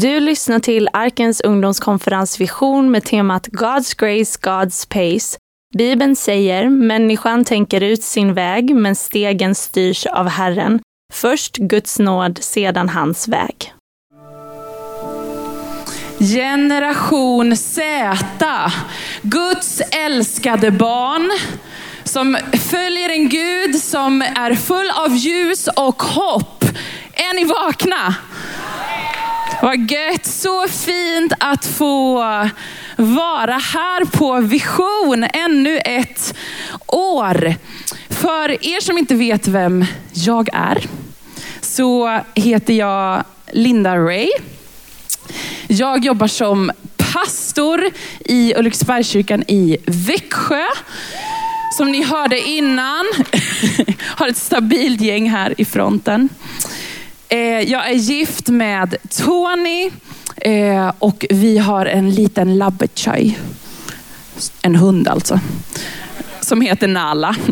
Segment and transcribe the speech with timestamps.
[0.00, 5.38] Du lyssnar till Arkens ungdomskonferens Vision med temat God's Grace, God's Pace.
[5.76, 10.80] Bibeln säger, människan tänker ut sin väg, men stegen styrs av Herren.
[11.12, 13.72] Först Guds nåd, sedan hans väg.
[16.18, 18.70] Generation Z,
[19.22, 21.30] Guds älskade barn
[22.04, 22.38] som
[22.70, 26.59] följer en Gud som är full av ljus och hopp.
[27.12, 28.14] Är ni vakna?
[29.62, 32.14] Vad gött, så fint att få
[32.96, 36.34] vara här på Vision ännu ett
[36.86, 37.54] år.
[38.08, 40.84] För er som inte vet vem jag är,
[41.60, 44.30] så heter jag Linda Ray.
[45.66, 46.70] Jag jobbar som
[47.12, 50.64] pastor i Ulriksbergskyrkan i Växjö.
[51.70, 53.06] Som ni hörde innan,
[54.00, 56.28] har ett stabilt gäng här i fronten.
[57.28, 59.90] Eh, jag är gift med Tony
[60.36, 63.38] eh, och vi har en liten labbetjaj.
[64.62, 65.40] En hund alltså.
[66.40, 67.36] Som heter Nala.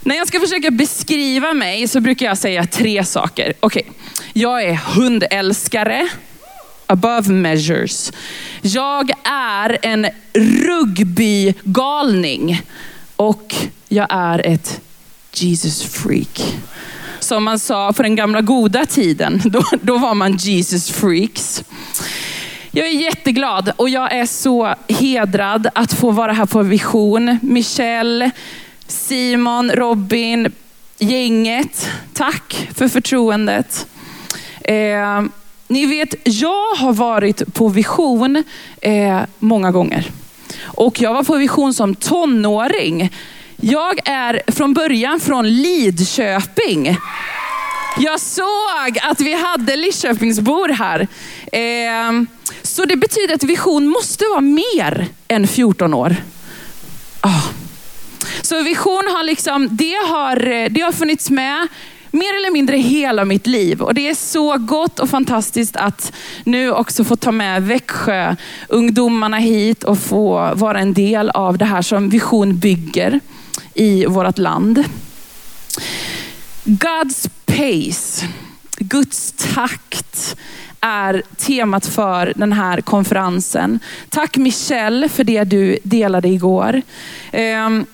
[0.00, 3.52] När jag ska försöka beskriva mig så brukar jag säga tre saker.
[3.60, 3.94] Okej, okay.
[4.32, 6.08] jag är hundälskare.
[6.86, 8.12] Above measures.
[8.64, 10.06] Jag är en
[10.66, 12.62] rugbygalning.
[13.16, 13.54] Och
[13.88, 14.80] jag är ett
[15.32, 16.56] Jesus freak
[17.20, 19.40] som man sa på den gamla goda tiden.
[19.44, 21.64] Då, då var man Jesus freaks.
[22.70, 27.38] Jag är jätteglad och jag är så hedrad att få vara här på Vision.
[27.42, 28.30] Michelle,
[28.86, 30.52] Simon, Robin,
[30.98, 31.88] gänget.
[32.12, 33.86] Tack för förtroendet.
[34.60, 35.22] Eh,
[35.72, 38.44] ni vet, jag har varit på Vision
[38.80, 40.10] eh, många gånger.
[40.62, 43.12] Och jag var på Vision som tonåring.
[43.56, 46.96] Jag är från början från Lidköping.
[47.98, 51.08] Jag såg att vi hade Lidköpingsbor här.
[51.52, 52.22] Eh,
[52.62, 56.16] så det betyder att vision måste vara mer än 14 år.
[57.20, 57.42] Ah.
[58.42, 61.68] Så vision har liksom, det har, eh, det har funnits med
[62.12, 63.82] mer eller mindre hela mitt liv.
[63.82, 66.12] Och det är så gott och fantastiskt att
[66.44, 68.36] nu också få ta med Växjö
[68.68, 73.20] ungdomarna hit och få vara en del av det här som Vision bygger
[73.74, 74.84] i vårt land.
[76.64, 78.28] God's pace,
[78.78, 80.36] Guds takt
[80.80, 83.78] är temat för den här konferensen.
[84.08, 86.82] Tack Michelle för det du delade igår.
[87.32, 87.86] Ehm,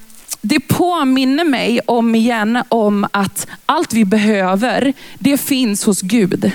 [0.49, 6.51] det påminner mig om igen om att allt vi behöver, det finns hos Gud.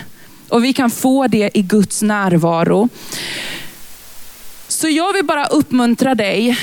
[0.49, 2.89] Och vi kan få det i Guds närvaro.
[4.67, 6.57] Så jag vill bara uppmuntra dig.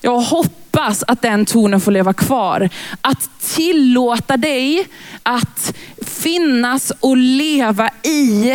[0.00, 2.68] Jag hoppas att den tonen får leva kvar.
[3.00, 4.86] Att tillåta dig
[5.22, 5.74] att
[6.06, 8.52] finnas och leva i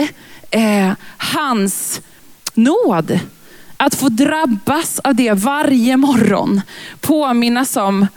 [0.52, 2.02] eh, hans
[2.54, 3.20] nåd.
[3.78, 6.62] Att få drabbas av det varje morgon.
[7.02, 8.08] Påminnas om,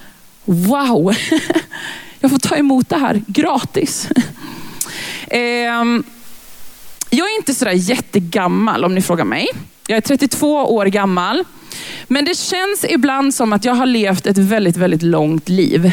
[0.45, 1.15] wow,
[2.21, 4.09] jag får ta emot det här gratis.
[5.31, 6.05] Ehm,
[7.11, 9.49] jag är inte sådär jättegammal om ni frågar mig.
[9.87, 11.45] Jag är 32 år gammal.
[12.07, 15.93] Men det känns ibland som att jag har levt ett väldigt, väldigt långt liv.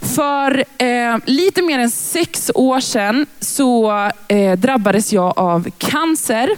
[0.00, 3.92] För eh, lite mer än sex år sedan så
[4.28, 6.50] eh, drabbades jag av cancer.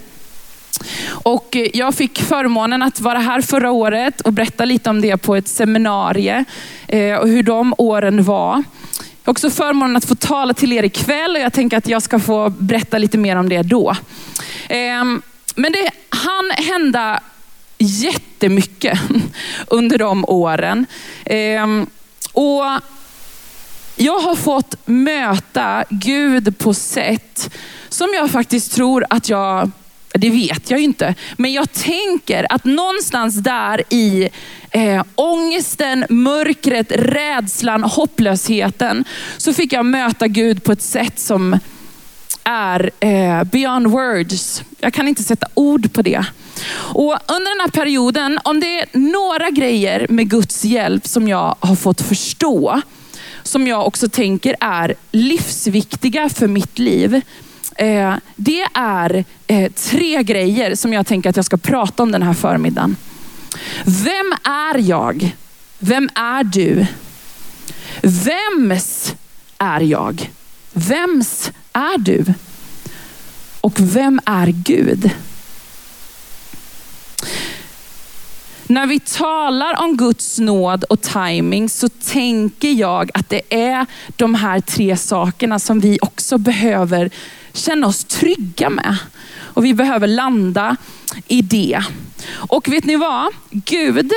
[1.09, 5.17] Och eh, jag fick förmånen att vara här förra året och berätta lite om det
[5.17, 6.45] på ett seminarium
[6.89, 8.55] eh, och hur de åren var.
[9.23, 12.03] Jag har också förmånen att få tala till er ikväll och jag tänker att jag
[12.03, 13.97] ska få berätta lite mer om det då.
[14.69, 15.23] Ehm,
[15.55, 17.21] men det hann hända
[17.79, 18.99] jättemycket
[19.67, 20.87] under de åren.
[21.25, 21.87] Ehm,
[22.33, 22.65] och
[23.97, 27.51] jag har fått möta Gud på sätt
[27.89, 29.71] som jag faktiskt tror att jag,
[30.15, 34.29] det vet jag ju inte, men jag tänker att någonstans där i
[34.71, 39.05] eh, ångesten, mörkret, rädslan, hopplösheten,
[39.37, 41.59] så fick jag möta Gud på ett sätt som
[42.45, 44.63] är eh, beyond words.
[44.79, 46.25] Jag kan inte sätta ord på det.
[46.75, 51.57] Och under den här perioden, om det är några grejer med Guds hjälp som jag
[51.61, 52.81] har fått förstå,
[53.43, 57.21] som jag också tänker är livsviktiga för mitt liv.
[57.79, 62.23] Eh, det är eh, tre grejer som jag tänker att jag ska prata om den
[62.23, 62.97] här förmiddagen.
[63.85, 65.37] Vem är jag?
[65.79, 66.87] Vem är du?
[68.03, 69.15] Vems
[69.59, 70.31] är jag?
[70.73, 72.25] Vems är du?
[73.61, 75.11] Och vem är Gud?
[78.67, 83.87] När vi talar om Guds nåd och timing så tänker jag att det är
[84.17, 87.11] de här tre sakerna som vi också behöver
[87.59, 88.97] känna oss trygga med.
[89.41, 90.77] Och vi behöver landa
[91.29, 91.83] i det.
[92.31, 93.33] Och vet ni vad?
[93.51, 94.13] Gud,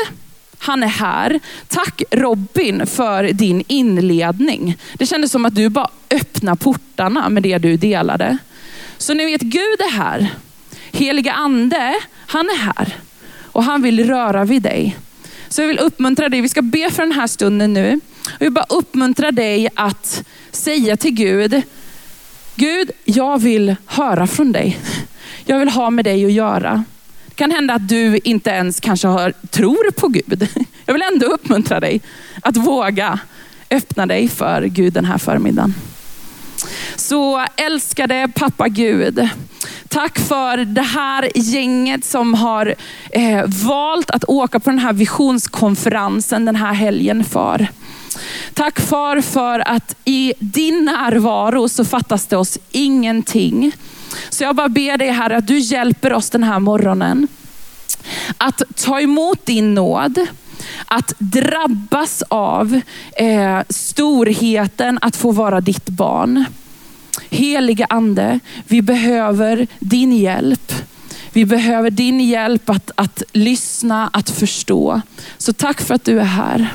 [0.57, 1.39] han är här.
[1.67, 4.77] Tack Robin för din inledning.
[4.93, 8.38] Det kändes som att du bara öppnade portarna med det du delade.
[8.97, 10.29] Så ni vet, Gud är här.
[10.91, 11.95] Heliga ande,
[12.27, 12.95] han är här.
[13.43, 14.97] Och han vill röra vid dig.
[15.49, 17.99] Så jag vill uppmuntra dig, vi ska be för den här stunden nu.
[18.39, 21.61] Jag vill bara uppmuntra dig att säga till Gud,
[22.62, 24.80] Gud, jag vill höra från dig.
[25.46, 26.84] Jag vill ha med dig att göra.
[27.25, 30.48] Det kan hända att du inte ens kanske har, tror på Gud.
[30.86, 32.02] Jag vill ändå uppmuntra dig
[32.42, 33.19] att våga
[33.69, 35.74] öppna dig för Gud den här förmiddagen.
[36.96, 39.30] Så älskade pappa Gud,
[39.88, 42.75] tack för det här gänget som har
[43.12, 47.68] eh, valt att åka på den här visionskonferensen den här helgen för.
[48.54, 53.72] Tack far för att i din närvaro så fattas det oss ingenting.
[54.30, 57.28] Så jag bara ber dig Herre att du hjälper oss den här morgonen.
[58.38, 60.28] Att ta emot din nåd,
[60.86, 62.81] att drabbas av
[63.18, 66.45] eh, storheten att få vara ditt barn.
[67.30, 70.74] Heliga ande, vi behöver din hjälp.
[71.34, 75.01] Vi behöver din hjälp att, att lyssna, att förstå.
[75.38, 76.74] Så tack för att du är här.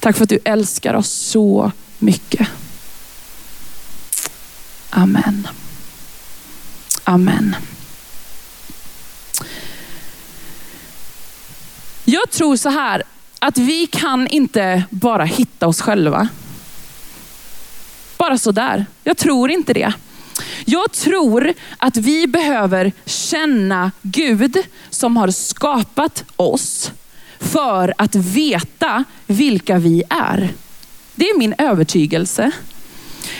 [0.00, 2.48] Tack för att du älskar oss så mycket.
[4.90, 5.48] Amen.
[7.04, 7.56] Amen.
[12.04, 13.02] Jag tror så här,
[13.38, 16.28] att vi kan inte bara hitta oss själva.
[18.16, 18.86] Bara sådär.
[19.04, 19.92] Jag tror inte det.
[20.64, 24.56] Jag tror att vi behöver känna Gud
[24.90, 26.90] som har skapat oss
[27.40, 30.48] för att veta vilka vi är.
[31.14, 32.50] Det är min övertygelse.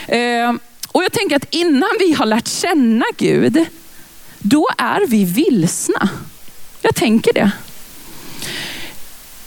[0.08, 0.52] Eh,
[0.88, 3.64] och jag tänker att innan vi har lärt känna Gud,
[4.38, 6.08] då är vi vilsna.
[6.82, 7.50] Jag tänker det.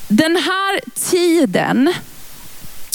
[0.07, 1.93] Den här tiden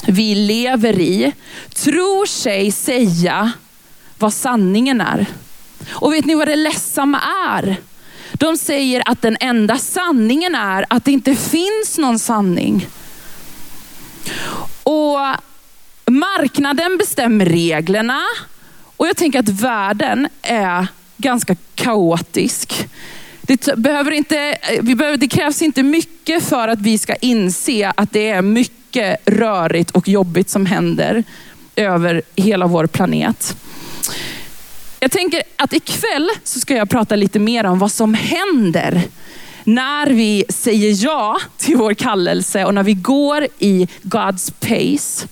[0.07, 1.33] vi lever i
[1.75, 3.53] tror sig säga
[4.19, 5.27] vad sanningen är.
[5.89, 7.77] Och vet ni vad det ledsamma är?
[8.39, 12.89] De säger att den enda sanningen är att det inte finns någon sanning.
[14.83, 15.19] Och
[16.07, 18.21] marknaden bestämmer reglerna
[18.97, 20.87] och jag tänker att världen är
[21.17, 22.89] ganska kaotisk.
[23.43, 28.13] Det, behöver inte, vi behöver, det krävs inte mycket för att vi ska inse att
[28.13, 31.25] det är mycket rörigt och jobbigt som händer
[31.77, 33.57] över hela vår planet.
[35.05, 39.03] Jag tänker att ikväll så ska jag prata lite mer om vad som händer
[39.65, 45.27] när vi säger ja till vår kallelse och när vi går i God's pace.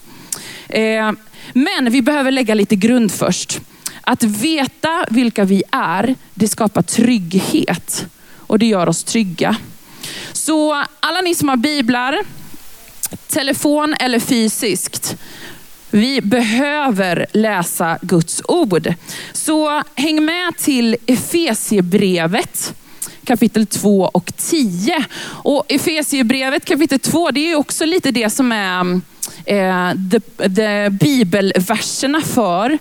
[0.68, 1.12] Eh,
[1.52, 3.60] men vi behöver lägga lite grund först.
[4.00, 9.56] Att veta vilka vi är, det skapar trygghet och det gör oss trygga.
[10.32, 12.18] Så alla ni som har biblar,
[13.28, 15.16] telefon eller fysiskt,
[15.94, 18.94] vi behöver läsa Guds ord.
[19.32, 22.74] Så häng med till Efesiebrevet
[23.24, 25.04] kapitel 2 och 10.
[25.24, 29.00] Och Efesiebrevet kapitel 2, det är också lite det som är
[29.44, 32.78] eh, de, de bibelverserna för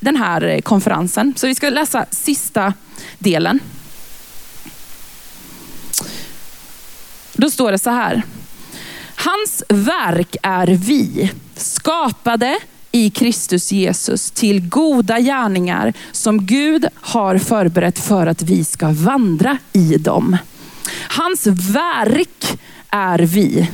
[0.00, 1.34] den här konferensen.
[1.36, 2.72] Så vi ska läsa sista
[3.18, 3.60] delen.
[7.32, 8.22] Då står det så här.
[9.14, 12.58] Hans verk är vi, skapade
[12.92, 19.58] i Kristus Jesus till goda gärningar som Gud har förberett för att vi ska vandra
[19.72, 20.36] i dem.
[21.08, 22.58] Hans verk
[22.90, 23.70] är vi.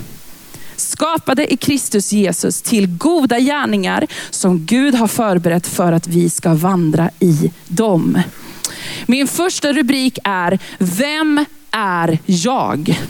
[0.76, 6.54] Skapade i Kristus Jesus till goda gärningar som Gud har förberett för att vi ska
[6.54, 8.22] vandra i dem.
[9.06, 13.00] Min första rubrik är, vem är jag?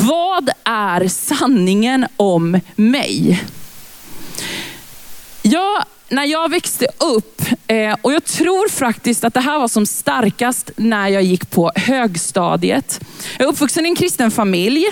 [0.00, 3.44] Vad är sanningen om mig?
[5.42, 9.86] Jag, när jag växte upp, eh, och jag tror faktiskt att det här var som
[9.86, 13.00] starkast när jag gick på högstadiet.
[13.38, 14.86] Jag är uppvuxen i en kristen familj.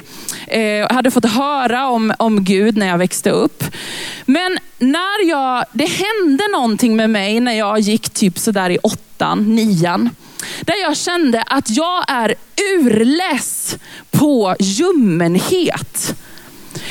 [0.46, 3.64] Eh, jag hade fått höra om, om Gud när jag växte upp.
[4.24, 9.54] Men när jag, det hände någonting med mig när jag gick typ sådär i åttan,
[9.54, 10.10] nian.
[10.60, 12.34] Där jag kände att jag är
[12.74, 13.76] urless
[14.10, 16.14] på ljummenhet.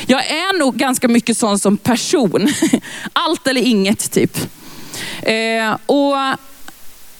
[0.06, 2.48] Jag är nog ganska mycket sån som person.
[3.12, 4.36] Allt eller inget typ.
[5.22, 6.16] Eh, och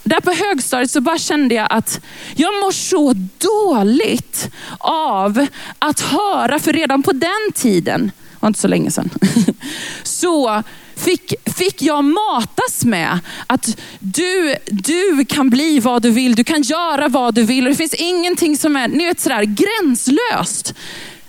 [0.02, 2.00] där på högstadiet så bara kände jag att
[2.37, 5.47] jag mår så dåligt av
[5.78, 9.11] att höra, för redan på den tiden, var inte så länge sedan,
[10.02, 10.62] så
[11.04, 16.62] fick, fick jag matas med att du, du kan bli vad du vill, du kan
[16.62, 17.64] göra vad du vill.
[17.64, 20.75] Och det finns ingenting som är ni vet, sådär, gränslöst.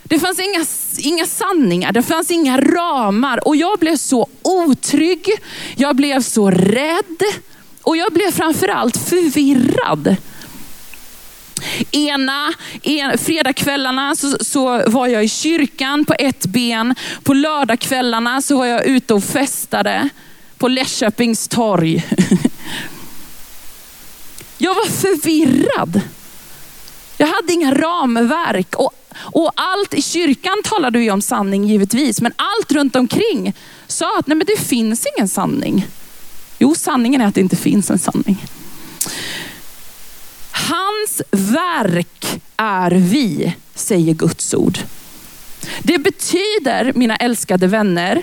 [0.04, 0.66] Det fanns inga,
[1.00, 5.30] inga sanningar, det fanns inga ramar och jag blev så otrygg.
[5.76, 7.22] Jag blev så rädd
[7.82, 10.16] och jag blev framförallt förvirrad.
[11.92, 12.54] Ena
[12.84, 16.96] en, fredagskvällarna så, så, var jag i kyrkan på ett ben.
[17.24, 20.10] På lördagskvällarna så var jag ute och festade
[20.58, 22.06] på Läsköpings torg.
[24.58, 26.02] Jag var förvirrad.
[27.18, 32.34] Jag hade inga ramverk och, och allt i kyrkan talade vi om sanning givetvis, men
[32.36, 33.54] allt runt omkring
[33.88, 35.88] sa att nej, men det finns ingen sanning.
[36.60, 38.46] Jo, sanningen är att det inte finns en sanning.
[40.70, 44.78] Hans verk är vi, säger Guds ord.
[45.80, 48.22] Det betyder, mina älskade vänner,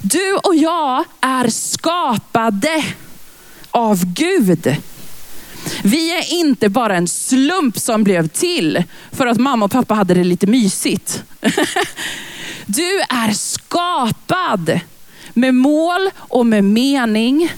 [0.00, 2.84] du och jag är skapade
[3.70, 4.76] av Gud.
[5.82, 10.14] Vi är inte bara en slump som blev till för att mamma och pappa hade
[10.14, 11.22] det lite mysigt.
[12.66, 14.80] Du är skapad
[15.34, 17.52] med mål och med mening.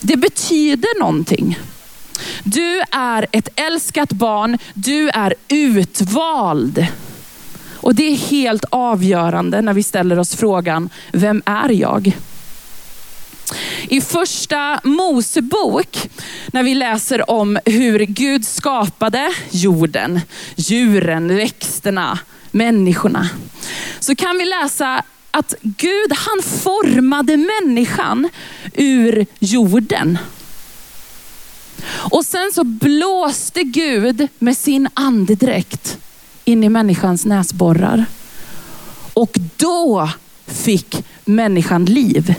[0.00, 1.58] Det betyder någonting.
[2.44, 6.86] Du är ett älskat barn, du är utvald.
[7.74, 12.16] Och det är helt avgörande när vi ställer oss frågan, vem är jag?
[13.88, 16.10] I första Mosebok,
[16.46, 20.20] när vi läser om hur Gud skapade jorden,
[20.56, 22.18] djuren, växterna,
[22.50, 23.28] människorna,
[24.00, 28.28] så kan vi läsa att Gud han formade människan
[28.74, 30.18] ur jorden.
[31.86, 35.98] Och sen så blåste Gud med sin andedräkt
[36.44, 38.04] in i människans näsborrar.
[39.14, 40.10] Och då
[40.46, 42.34] fick människan liv.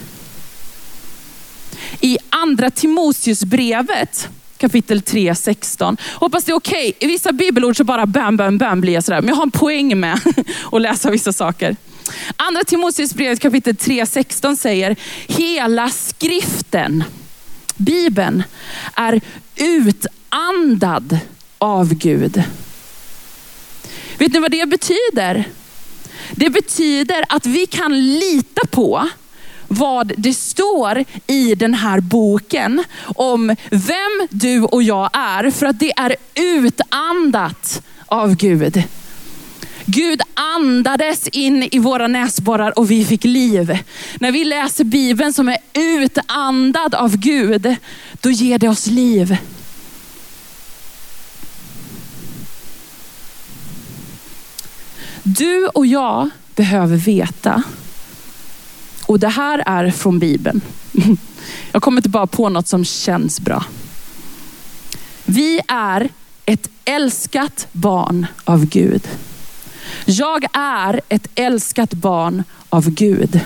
[2.01, 5.97] I andra Timoteusbrevet kapitel 3, 16.
[6.13, 6.89] Hoppas det är okej.
[6.89, 6.93] Okay.
[6.99, 9.21] I vissa bibelord så bara bam, bam, bam blir jag sådär.
[9.21, 10.19] Men jag har en poäng med
[10.71, 11.75] att läsa vissa saker.
[12.35, 14.95] Andra Timoteusbrevet kapitel 3, 16 säger,
[15.27, 17.03] hela skriften
[17.81, 18.43] Bibeln
[18.95, 19.21] är
[19.55, 21.19] utandad
[21.57, 22.43] av Gud.
[24.17, 25.45] Vet ni vad det betyder?
[26.31, 29.09] Det betyder att vi kan lita på
[29.67, 35.79] vad det står i den här boken om vem du och jag är, för att
[35.79, 38.83] det är utandat av Gud.
[39.85, 43.79] Gud andades in i våra näsborrar och vi fick liv.
[44.19, 47.75] När vi läser Bibeln som är utandad av Gud,
[48.21, 49.37] då ger det oss liv.
[55.23, 57.63] Du och jag behöver veta,
[59.05, 60.61] och det här är från Bibeln.
[61.71, 63.65] Jag kommer inte bara på något som känns bra.
[65.25, 66.09] Vi är
[66.45, 69.07] ett älskat barn av Gud.
[70.05, 73.39] Jag är ett älskat barn av Gud.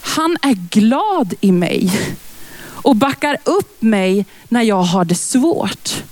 [0.00, 1.90] Han är glad i mig
[2.82, 6.02] och backar upp mig när jag har det svårt.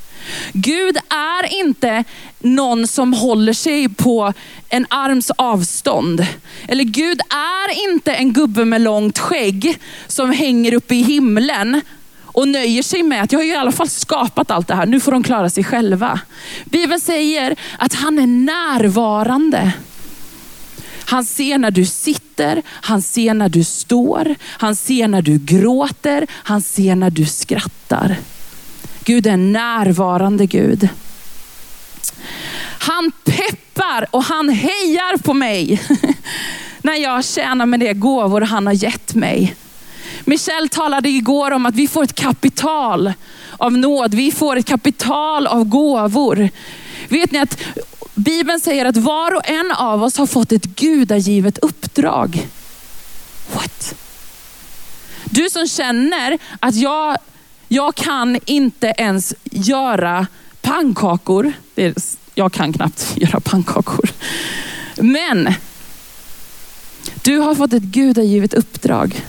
[0.53, 2.05] Gud är inte
[2.39, 4.33] någon som håller sig på
[4.69, 6.27] en arms avstånd.
[6.69, 11.81] Eller Gud är inte en gubbe med långt skägg som hänger uppe i himlen
[12.39, 15.01] och nöjer sig med att jag har i alla fall skapat allt det här, nu
[15.01, 16.21] får de klara sig själva.
[16.65, 19.73] Bibeln säger att han är närvarande.
[21.05, 26.27] Han ser när du sitter, han ser när du står, han ser när du gråter,
[26.33, 28.17] han ser när du skrattar.
[29.05, 30.89] Gud är en närvarande Gud.
[32.79, 35.83] Han peppar och han hejar på mig
[36.83, 39.57] när jag tjänar med de gåvor han har gett mig.
[40.29, 43.13] Michelle talade igår om att vi får ett kapital
[43.57, 44.15] av nåd.
[44.15, 46.49] Vi får ett kapital av gåvor.
[47.09, 47.61] Vet ni att
[48.15, 52.49] Bibeln säger att var och en av oss har fått ett gudagivet uppdrag.
[53.55, 53.95] What?
[55.25, 57.17] Du som känner att jag,
[57.69, 60.27] jag kan inte ens göra
[60.61, 61.53] pannkakor.
[62.35, 64.11] jag kan knappt göra pannkakor.
[64.97, 65.55] Men
[67.23, 69.23] du har fått ett gudagivet uppdrag.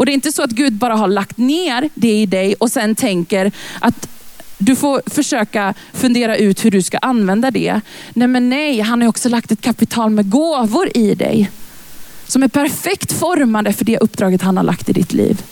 [0.00, 2.70] Och det är inte så att Gud bara har lagt ner det i dig och
[2.70, 4.08] sen tänker att
[4.58, 7.80] du får försöka fundera ut hur du ska använda det.
[8.14, 11.50] Nej men nej, han har också lagt ett kapital med gåvor i dig.
[12.26, 15.42] Som är perfekt formade för det uppdraget han har lagt i ditt liv.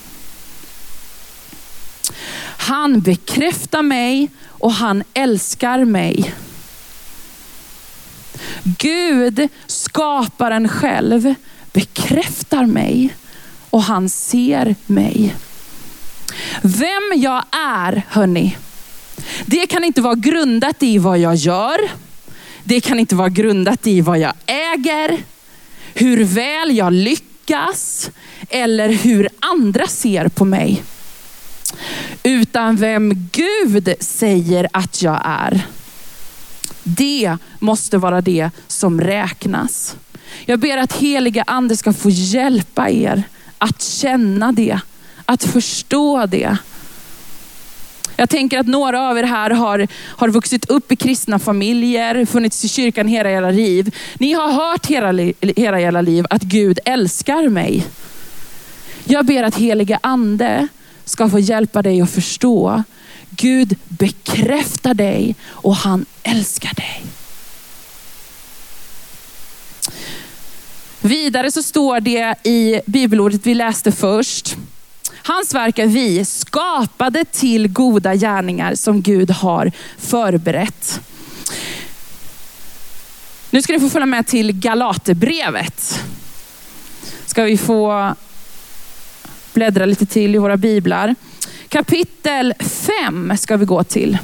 [2.57, 6.33] Han bekräftar mig och han älskar mig.
[8.63, 11.33] Gud, skaparen själv,
[11.73, 13.13] bekräftar mig
[13.69, 15.35] och han ser mig.
[16.61, 18.57] Vem jag är, hörni,
[19.45, 21.77] det kan inte vara grundat i vad jag gör.
[22.63, 25.17] Det kan inte vara grundat i vad jag äger,
[25.93, 28.11] hur väl jag lyckas
[28.49, 30.83] eller hur andra ser på mig.
[32.23, 35.61] Utan vem Gud säger att jag är.
[36.83, 39.95] Det måste vara det som räknas.
[40.45, 43.23] Jag ber att heliga ande ska få hjälpa er
[43.59, 44.79] att känna det,
[45.25, 46.57] att förstå det.
[48.15, 52.65] Jag tänker att några av er här har, har vuxit upp i kristna familjer, funnits
[52.65, 53.95] i kyrkan hela era liv.
[54.19, 57.85] Ni har hört hela, hela era liv att Gud älskar mig.
[59.03, 60.67] Jag ber att heliga ande
[61.05, 62.83] ska få hjälpa dig att förstå.
[63.29, 67.03] Gud bekräftar dig och han älskar dig.
[71.01, 74.57] Vidare så står det i bibelordet vi läste först.
[75.23, 81.01] Hans verk är vi skapade till goda gärningar som Gud har förberett.
[83.49, 85.99] Nu ska ni få följa med till Galaterbrevet.
[87.25, 88.13] Ska vi få
[89.53, 91.15] bläddra lite till i våra biblar.
[91.69, 94.17] Kapitel 5 ska vi gå till.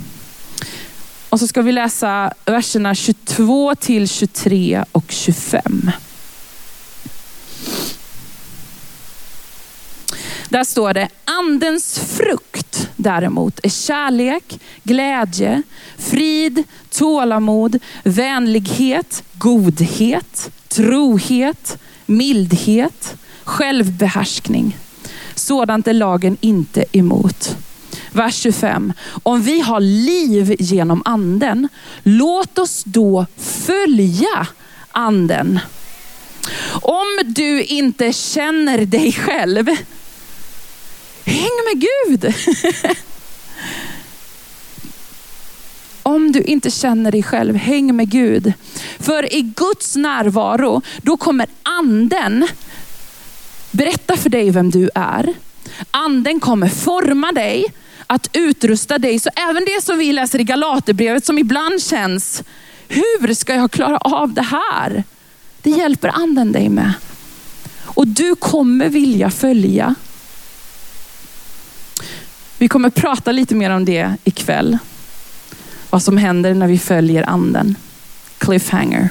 [1.29, 5.91] Och så ska vi läsa verserna 22 till 23 och 25.
[10.49, 15.61] Där står det, andens frukt däremot är kärlek, glädje,
[15.97, 24.77] frid, tålamod, vänlighet, godhet, trohet, mildhet, självbehärskning.
[25.35, 27.57] Sådant är lagen inte emot.
[28.11, 28.93] Vers 25.
[29.23, 31.67] Om vi har liv genom anden,
[32.03, 34.47] låt oss då följa
[34.91, 35.59] anden.
[36.81, 39.69] Om du inte känner dig själv,
[41.25, 42.33] häng med Gud.
[46.03, 48.53] Om du inte känner dig själv, häng med Gud.
[48.99, 52.47] För i Guds närvaro, då kommer anden
[53.71, 55.33] berätta för dig vem du är.
[55.91, 57.65] Anden kommer forma dig,
[58.07, 59.19] att utrusta dig.
[59.19, 62.43] Så även det som vi läser i Galaterbrevet som ibland känns,
[62.87, 65.03] hur ska jag klara av det här?
[65.61, 66.93] Det hjälper anden dig med.
[67.83, 69.95] Och du kommer vilja följa.
[72.65, 74.77] Vi kommer prata lite mer om det ikväll.
[75.89, 77.75] Vad som händer när vi följer anden.
[78.37, 79.09] Cliffhanger.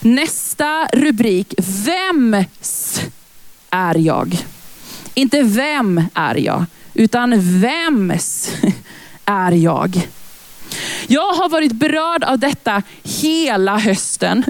[0.00, 3.00] Nästa rubrik, vems
[3.70, 4.38] är jag?
[5.14, 6.64] Inte vem är jag,
[6.94, 8.50] utan vems
[9.24, 10.08] är jag?
[11.06, 14.44] Jag har varit berörd av detta hela hösten.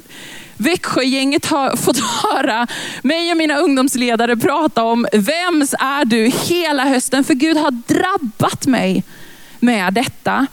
[0.59, 2.67] Växjögänget har fått höra
[3.03, 7.25] mig och mina ungdomsledare prata om vems är du hela hösten.
[7.25, 9.05] För Gud har drabbat mig
[9.61, 10.47] med detta.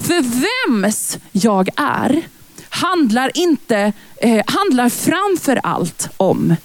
[0.00, 2.22] För vems jag är
[2.68, 6.56] handlar, inte, eh, handlar framför allt om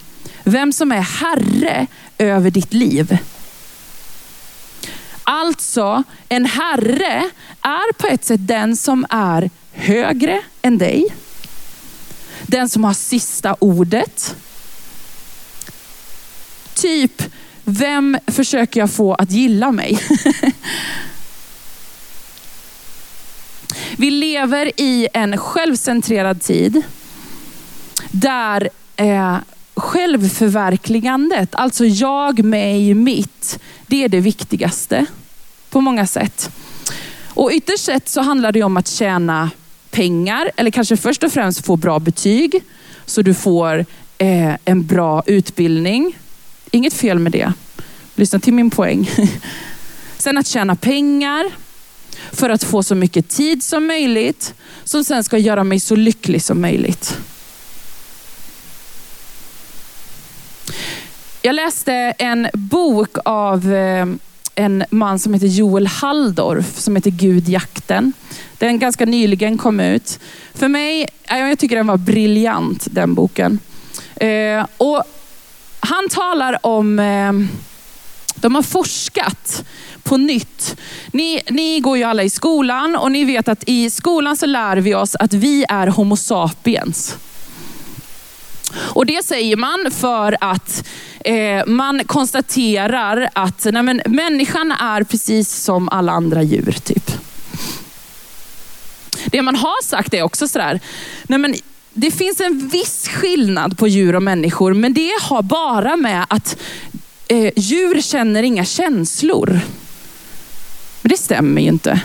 [0.43, 3.17] vem som är herre över ditt liv.
[5.23, 7.29] Alltså, en herre
[7.61, 11.05] är på ett sätt den som är högre än dig.
[12.51, 14.35] Den som har sista ordet.
[16.73, 17.23] Typ,
[17.63, 19.99] vem försöker jag få att gilla mig?
[23.97, 26.81] Vi lever i en självcentrerad tid
[28.11, 29.37] där eh,
[29.75, 35.05] självförverkligandet, alltså jag, mig, mitt, det är det viktigaste
[35.69, 36.51] på många sätt.
[37.27, 39.49] Och ytterst sett så handlar det om att tjäna
[39.91, 42.63] pengar, eller kanske först och främst få bra betyg,
[43.05, 43.85] så du får
[44.17, 46.17] eh, en bra utbildning.
[46.71, 47.53] Inget fel med det.
[48.15, 49.09] Lyssna till min poäng.
[50.17, 51.51] Sen att tjäna pengar,
[52.31, 56.43] för att få så mycket tid som möjligt, som sen ska göra mig så lycklig
[56.43, 57.17] som möjligt.
[61.41, 64.05] Jag läste en bok av eh,
[64.61, 68.13] en man som heter Joel Halldorf som heter Gud jakten.
[68.57, 70.19] Den ganska nyligen kom ut.
[70.53, 73.59] För mig, jag tycker den var briljant den boken.
[74.15, 75.03] Eh, och
[75.79, 77.31] Han talar om, eh,
[78.35, 79.63] de har forskat
[80.03, 80.75] på nytt.
[81.11, 84.77] Ni, ni går ju alla i skolan och ni vet att i skolan så lär
[84.77, 87.17] vi oss att vi är Homo sapiens.
[88.73, 90.87] Och Det säger man för att
[91.25, 96.75] eh, man konstaterar att nej men, människan är precis som alla andra djur.
[96.83, 97.11] typ.
[99.25, 100.79] Det man har sagt är också sådär,
[101.23, 101.55] nej men
[101.93, 106.57] det finns en viss skillnad på djur och människor, men det har bara med att
[107.27, 109.59] eh, djur känner inga känslor.
[111.01, 112.01] Men det stämmer ju inte,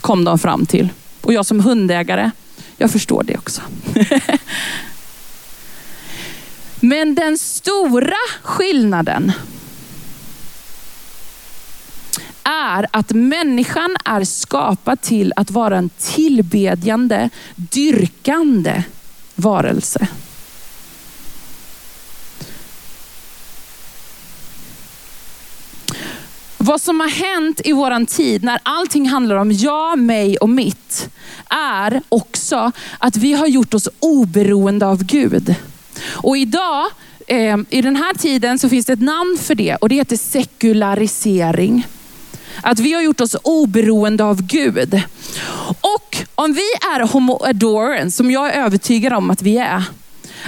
[0.00, 0.88] kom de fram till.
[1.20, 2.30] Och jag som hundägare,
[2.76, 3.62] jag förstår det också.
[6.80, 9.32] Men den stora skillnaden
[12.42, 18.82] är att människan är skapad till att vara en tillbedjande, dyrkande
[19.34, 20.08] varelse.
[26.58, 31.10] Vad som har hänt i våran tid när allting handlar om jag, mig och mitt
[31.48, 35.54] är också att vi har gjort oss oberoende av Gud.
[36.08, 36.86] Och idag,
[37.26, 40.16] eh, i den här tiden så finns det ett namn för det och det heter
[40.16, 41.86] sekularisering.
[42.62, 45.02] Att vi har gjort oss oberoende av Gud.
[45.80, 49.84] Och om vi är homo adorans, som jag är övertygad om att vi är.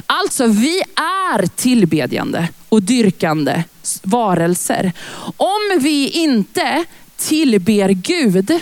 [0.07, 0.83] Alltså vi
[1.31, 3.65] är tillbedjande och dyrkande
[4.03, 4.93] varelser.
[5.37, 6.85] Om vi inte
[7.17, 8.53] tillber Gud,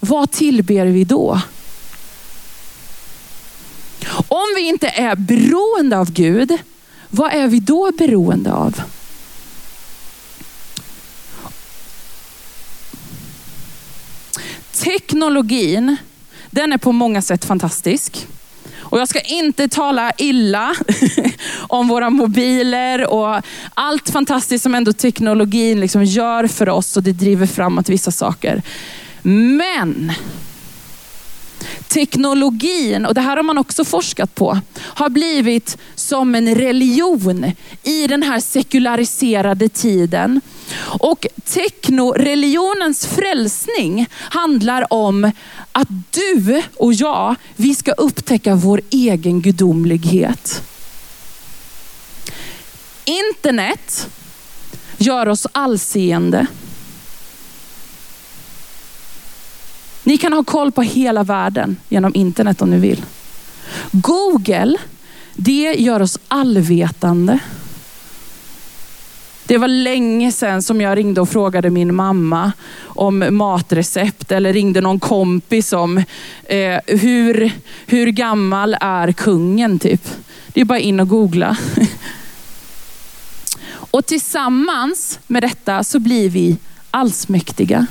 [0.00, 1.40] vad tillber vi då?
[4.28, 6.58] Om vi inte är beroende av Gud,
[7.08, 8.80] vad är vi då beroende av?
[14.72, 15.96] Teknologin,
[16.50, 18.26] den är på många sätt fantastisk.
[18.90, 20.74] Och jag ska inte tala illa
[21.58, 23.42] om våra mobiler och
[23.74, 28.62] allt fantastiskt som ändå teknologin liksom gör för oss och det driver framåt vissa saker.
[29.22, 30.12] Men
[31.88, 38.06] teknologin, och det här har man också forskat på, har blivit som en religion i
[38.06, 40.40] den här sekulariserade tiden.
[41.00, 45.32] Och teknoreligionens frälsning handlar om
[45.72, 50.62] att du och jag, vi ska upptäcka vår egen gudomlighet.
[53.04, 54.08] Internet
[54.98, 56.46] gör oss allseende.
[60.08, 63.04] Ni kan ha koll på hela världen genom internet om ni vill.
[63.92, 64.76] Google,
[65.34, 67.38] det gör oss allvetande.
[69.46, 74.80] Det var länge sedan som jag ringde och frågade min mamma om matrecept eller ringde
[74.80, 75.98] någon kompis om
[76.44, 77.52] eh, hur,
[77.86, 80.08] hur gammal är kungen typ.
[80.48, 81.56] Det är bara in och googla.
[83.70, 86.56] Och tillsammans med detta så blir vi
[86.90, 87.86] allsmäktiga.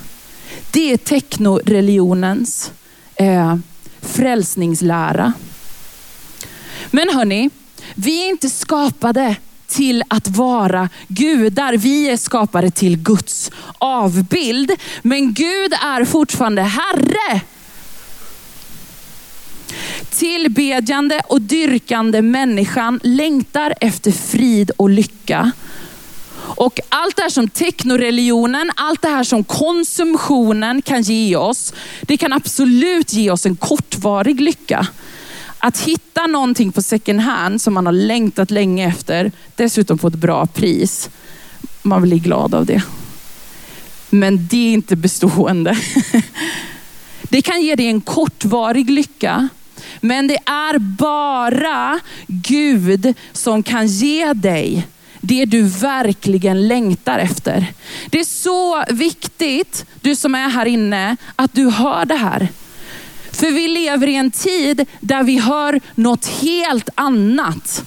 [0.72, 2.72] Det är teknoreligionens
[3.16, 3.56] eh,
[4.02, 5.34] frälsningslära.
[6.92, 7.50] Men hörni,
[7.96, 9.36] vi är inte skapade
[9.68, 11.74] till att vara gudar.
[11.78, 14.72] Vi är skapade till Guds avbild.
[15.02, 17.42] Men Gud är fortfarande Herre.
[20.10, 25.52] Tillbedjande och dyrkande människan längtar efter frid och lycka.
[26.48, 32.18] Och allt det här som teknoreligionen, allt det här som konsumtionen kan ge oss, det
[32.18, 34.88] kan absolut ge oss en kortvarig lycka.
[35.60, 40.16] Att hitta någonting på second hand som man har längtat länge efter, dessutom på ett
[40.16, 41.10] bra pris.
[41.82, 42.82] Man blir glad av det.
[44.10, 45.78] Men det är inte bestående.
[47.30, 49.50] Det kan ge dig en kortvarig lycka,
[50.02, 54.88] men det är bara Gud som kan ge dig
[55.22, 57.66] det du verkligen längtar efter.
[58.10, 62.48] Det är så viktigt, du som är här inne, att du hör det här.
[63.32, 67.84] För vi lever i en tid där vi hör något helt annat.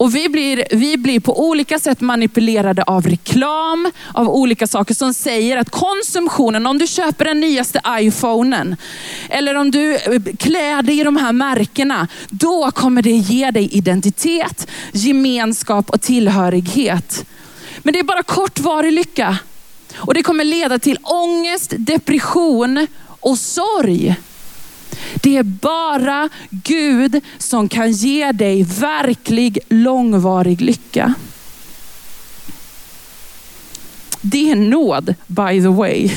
[0.00, 5.14] Och vi blir, vi blir på olika sätt manipulerade av reklam, av olika saker som
[5.14, 8.76] säger att konsumtionen, om du köper den nyaste iPhonen,
[9.28, 13.68] eller om du eh, klär dig i de här märkena, då kommer det ge dig
[13.72, 17.26] identitet, gemenskap och tillhörighet.
[17.78, 19.38] Men det är bara kortvarig lycka.
[19.96, 22.86] Och det kommer leda till ångest, depression
[23.20, 24.16] och sorg.
[25.14, 31.14] Det är bara Gud som kan ge dig verklig långvarig lycka.
[34.20, 36.10] Det är nåd, by the way,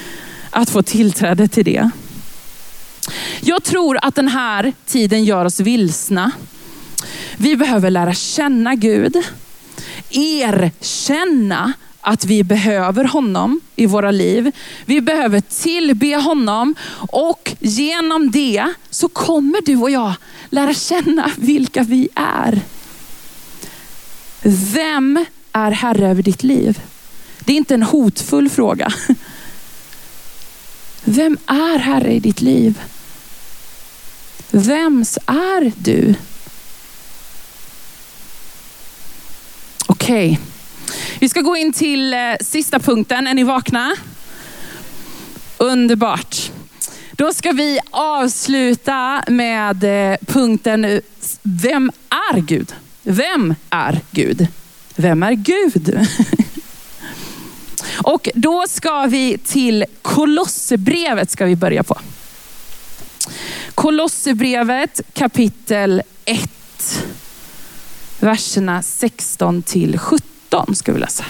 [0.50, 1.90] att få tillträde till det.
[3.40, 6.30] Jag tror att den här tiden gör oss vilsna.
[7.36, 9.16] Vi behöver lära känna Gud,
[10.10, 11.72] erkänna
[12.08, 14.52] att vi behöver honom i våra liv.
[14.84, 16.74] Vi behöver tillbe honom
[17.10, 20.14] och genom det så kommer du och jag
[20.50, 22.60] lära känna vilka vi är.
[24.42, 26.80] Vem är herre över ditt liv?
[27.40, 28.92] Det är inte en hotfull fråga.
[31.04, 32.80] Vem är Herre i ditt liv?
[34.50, 36.14] Vems är du?
[39.86, 40.57] Okej, okay
[41.20, 43.26] vi ska gå in till eh, sista punkten.
[43.26, 43.96] Är ni vakna?
[45.58, 46.50] Underbart.
[47.12, 51.00] Då ska vi avsluta med eh, punkten
[51.42, 51.92] Vem
[52.32, 52.74] är Gud?
[53.02, 54.46] Vem är Gud?
[54.96, 55.98] Vem är Gud?
[58.02, 61.98] Och då ska vi till Kolosserbrevet ska vi börja på.
[63.74, 66.50] Kolosserbrevet kapitel 1.
[68.20, 70.37] Verserna 16 till 17
[70.74, 71.24] ska vi läsa.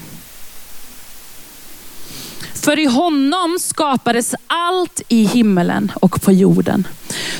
[2.55, 6.87] För i honom skapades allt i himmelen och på jorden.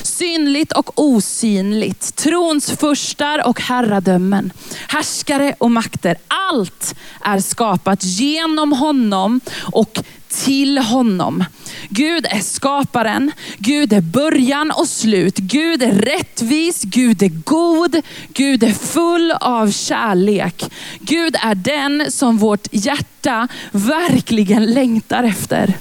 [0.03, 4.53] Synligt och osynligt, trons förstar och herradömen,
[4.87, 6.17] härskare och makter.
[6.27, 11.43] Allt är skapat genom honom och till honom.
[11.89, 15.37] Gud är skaparen, Gud är början och slut.
[15.37, 18.01] Gud är rättvis, Gud är god,
[18.33, 20.71] Gud är full av kärlek.
[20.99, 25.73] Gud är den som vårt hjärta verkligen längtar efter.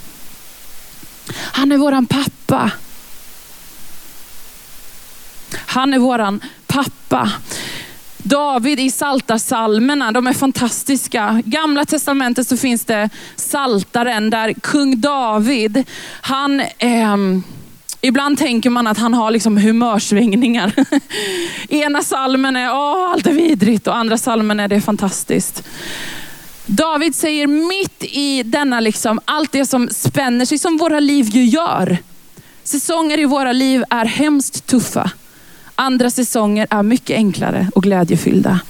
[1.32, 2.70] Han är våran pappa.
[5.54, 7.32] Han är våran pappa.
[8.28, 11.42] David i salta salmerna, de är fantastiska.
[11.44, 15.84] Gamla testamentet så finns det saltaren där kung David,
[16.20, 17.16] han eh,
[18.00, 20.72] Ibland tänker man att han har liksom humörsvängningar.
[21.68, 25.62] Ena salmen är Åh, allt är vidrigt och andra salmen är det fantastiskt.
[26.66, 31.44] David säger mitt i denna, liksom, allt det som spänner sig, som våra liv ju
[31.44, 31.98] gör.
[32.64, 35.10] Säsonger i våra liv är hemskt tuffa.
[35.80, 38.60] Andra säsonger är mycket enklare och glädjefyllda.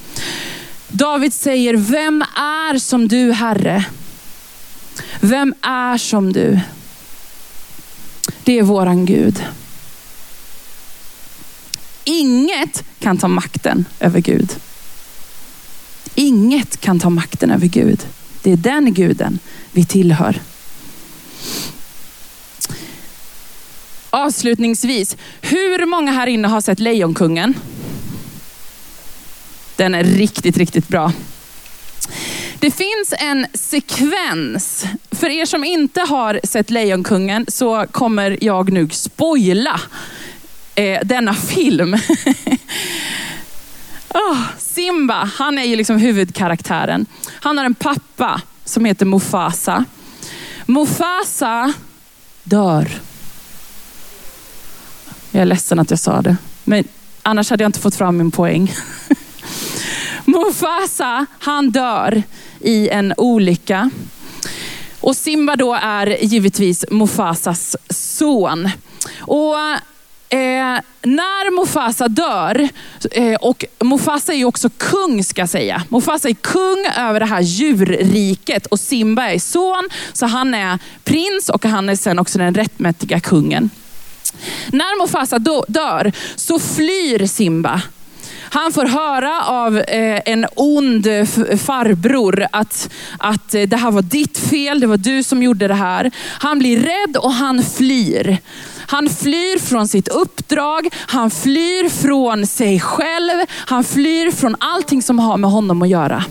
[0.89, 3.85] David säger, vem är som du Herre?
[5.21, 6.61] Vem är som du?
[8.45, 9.45] Det är våran Gud.
[12.05, 14.57] Inget kan ta makten över Gud.
[16.15, 18.07] Inget kan ta makten över Gud.
[18.43, 19.39] Det är den guden
[19.73, 20.41] vi tillhör.
[24.29, 27.55] Avslutningsvis, hur många här inne har sett Lejonkungen?
[29.77, 31.13] Den är riktigt, riktigt bra.
[32.59, 38.89] Det finns en sekvens, för er som inte har sett Lejonkungen så kommer jag nu
[38.89, 39.81] spoila
[40.75, 41.95] eh, denna film.
[44.09, 47.07] oh, Simba, han är ju liksom huvudkaraktären.
[47.31, 49.85] Han har en pappa som heter Mufasa.
[50.67, 51.73] Mufasa
[52.45, 53.08] dör.
[55.39, 56.85] Jag är ledsen att jag sa det, men
[57.23, 58.73] annars hade jag inte fått fram min poäng.
[60.25, 62.23] Mufasa, han dör
[62.61, 63.91] i en olycka.
[65.01, 68.71] Och Simba då är givetvis Mufasas son.
[69.21, 69.57] Och
[70.31, 72.69] Eh, när Mufasa dör,
[73.11, 75.83] eh, och Mufasa är ju också kung ska jag säga.
[75.89, 81.49] Mufasa är kung över det här djurriket och Simba är son, så han är prins
[81.49, 83.71] och han är sen också den rättmätiga kungen.
[84.73, 87.83] När Mufasa dör så flyr Simba.
[88.51, 91.07] Han får höra av eh, en ond
[91.61, 95.75] farbror att, att eh, det här var ditt fel, det var du som gjorde det
[95.75, 96.11] här.
[96.25, 98.39] Han blir rädd och han flyr.
[98.91, 105.19] Han flyr från sitt uppdrag, han flyr från sig själv, han flyr från allting som
[105.19, 106.25] har med honom att göra.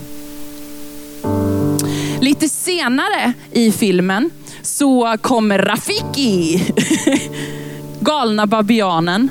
[2.21, 4.29] Lite senare i filmen
[4.61, 6.63] så kommer Rafiki,
[8.07, 9.29] galna babianen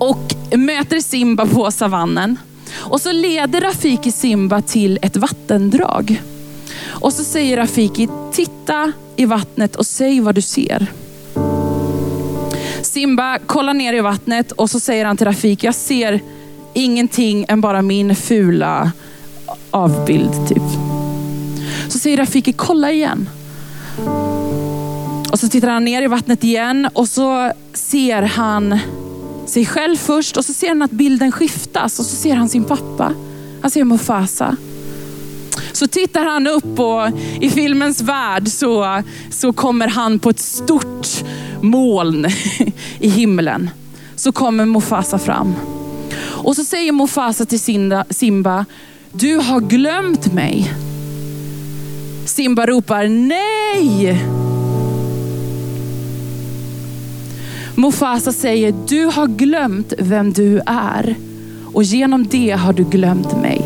[0.00, 2.38] och möter Simba på savannen.
[2.74, 6.22] Och så leder Rafiki Simba till ett vattendrag.
[6.86, 10.86] Och så säger Rafiki, titta i vattnet och säg vad du ser.
[12.82, 16.20] Simba kollar ner i vattnet och så säger han till Rafiki, jag ser
[16.74, 18.92] ingenting än bara min fula
[19.70, 20.48] avbild.
[20.48, 20.62] Typ.
[21.88, 23.28] Så säger Rafiki, kolla igen.
[25.40, 28.78] Så tittar han ner i vattnet igen och så ser han
[29.46, 32.64] sig själv först och så ser han att bilden skiftas och så ser han sin
[32.64, 33.12] pappa.
[33.62, 34.56] Han ser Mufasa.
[35.72, 37.08] Så tittar han upp och
[37.40, 41.08] i filmens värld så, så kommer han på ett stort
[41.62, 42.26] moln
[42.98, 43.70] i himlen.
[44.16, 45.54] Så kommer Mufasa fram.
[46.22, 47.60] Och så säger Mufasa till
[48.10, 48.66] Simba,
[49.12, 50.72] du har glömt mig.
[52.26, 54.39] Simba ropar nej.
[57.80, 61.16] Mufasa säger, du har glömt vem du är
[61.72, 63.62] och genom det har du glömt mig.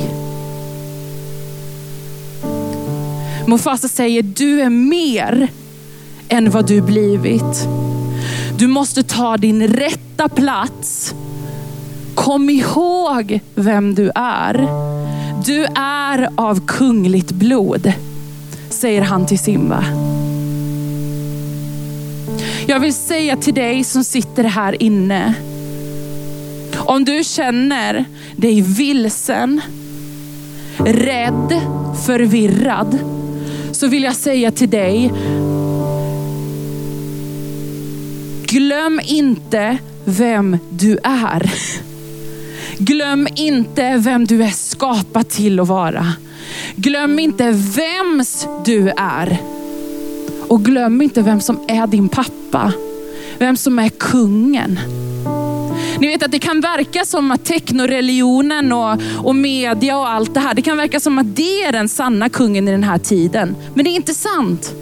[3.46, 5.48] Mufasa säger, du är mer
[6.28, 7.68] än vad du blivit.
[8.58, 11.14] Du måste ta din rätta plats.
[12.14, 14.68] Kom ihåg vem du är.
[15.46, 17.92] Du är av kungligt blod,
[18.70, 19.84] säger han till Simba.
[22.66, 25.34] Jag vill säga till dig som sitter här inne,
[26.76, 28.04] om du känner
[28.36, 29.60] dig vilsen,
[30.78, 31.60] rädd,
[32.06, 32.98] förvirrad,
[33.72, 35.12] så vill jag säga till dig,
[38.46, 41.52] glöm inte vem du är.
[42.78, 46.06] Glöm inte vem du är skapad till att vara.
[46.76, 49.53] Glöm inte vems du är.
[50.54, 52.72] Och glöm inte vem som är din pappa.
[53.38, 54.80] Vem som är kungen.
[55.98, 60.40] Ni vet att det kan verka som att teknoreligionen och, och media och allt det
[60.40, 63.56] här, det kan verka som att det är den sanna kungen i den här tiden.
[63.74, 64.74] Men det är inte sant.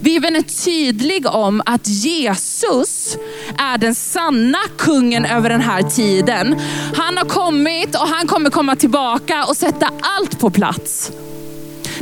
[0.00, 3.16] Bibeln är tydlig om att Jesus
[3.58, 6.56] är den sanna kungen över den här tiden.
[6.94, 11.12] Han har kommit och han kommer komma tillbaka och sätta allt på plats.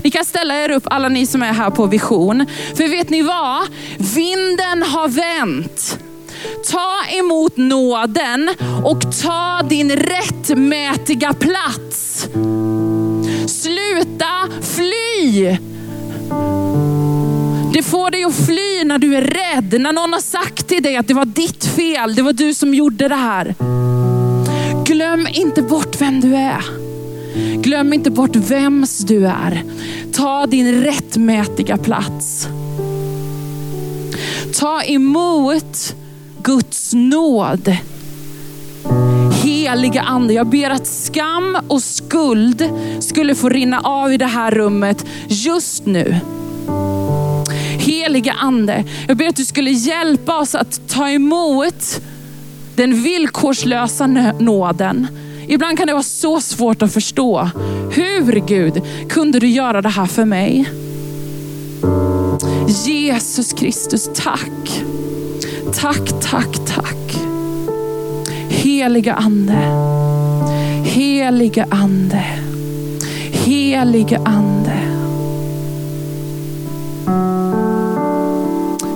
[0.02, 2.46] Ni kan ställa er upp alla ni som är här på vision.
[2.74, 3.62] För vet ni vad?
[4.14, 5.98] Vinden har vänt.
[6.70, 8.50] Ta emot nåden
[8.85, 12.28] och ta din rättmätiga plats.
[13.46, 15.56] Sluta fly.
[17.74, 20.96] Det får dig att fly när du är rädd, när någon har sagt till dig
[20.96, 23.54] att det var ditt fel, det var du som gjorde det här.
[24.85, 26.86] Glöm inte bort vem du är.
[27.62, 29.62] Glöm inte bort vems du är.
[30.12, 32.49] Ta din rättmätiga plats.
[34.59, 35.94] Ta emot
[36.42, 37.77] Guds nåd.
[39.42, 42.70] Heliga ande, jag ber att skam och skuld
[43.01, 46.16] skulle få rinna av i det här rummet just nu.
[47.79, 52.01] Heliga ande, jag ber att du skulle hjälpa oss att ta emot
[52.75, 54.07] den villkorslösa
[54.40, 55.07] nåden.
[55.48, 57.50] Ibland kan det vara så svårt att förstå.
[57.92, 60.70] Hur Gud kunde du göra det här för mig?
[62.85, 64.82] Jesus Kristus, tack.
[65.74, 67.18] Tack, tack, tack.
[68.48, 69.59] Heliga ande.
[70.85, 72.24] Heliga ande.
[73.32, 74.78] Heliga ande.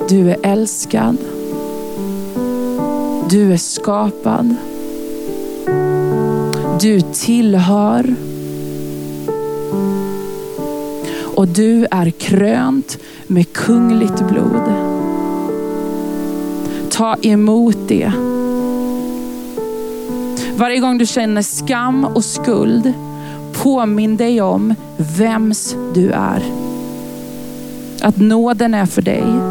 [0.09, 1.17] Du är älskad.
[3.29, 4.55] Du är skapad.
[6.81, 8.15] Du tillhör.
[11.35, 14.73] Och du är krönt med kungligt blod.
[16.91, 18.11] Ta emot det.
[20.55, 22.93] Varje gång du känner skam och skuld,
[23.53, 26.43] påminn dig om vems du är.
[28.01, 29.50] Att nåden är för dig.